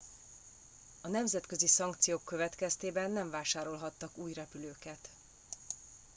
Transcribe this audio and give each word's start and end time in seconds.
a 1.01 1.07
nemzetközi 1.07 1.67
szankciók 1.67 2.23
következtében 2.23 3.11
nem 3.11 3.29
vásárolhattak 3.29 4.17
új 4.17 4.33
repülőket 4.33 5.09